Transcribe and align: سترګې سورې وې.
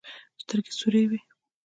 سترګې 0.41 0.71
سورې 0.79 1.03
وې. 1.09 1.19